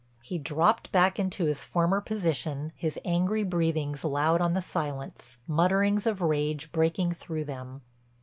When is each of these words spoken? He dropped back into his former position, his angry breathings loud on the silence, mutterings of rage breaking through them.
He 0.23 0.39
dropped 0.39 0.91
back 0.91 1.19
into 1.19 1.45
his 1.45 1.63
former 1.63 2.01
position, 2.01 2.71
his 2.75 2.97
angry 3.05 3.43
breathings 3.43 4.03
loud 4.03 4.41
on 4.41 4.55
the 4.55 4.59
silence, 4.63 5.37
mutterings 5.47 6.07
of 6.07 6.21
rage 6.21 6.71
breaking 6.71 7.11
through 7.13 7.45
them. 7.45 7.83